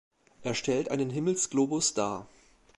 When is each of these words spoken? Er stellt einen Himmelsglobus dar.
Er 0.41 0.55
stellt 0.55 0.89
einen 0.89 1.11
Himmelsglobus 1.11 1.93
dar. 1.93 2.27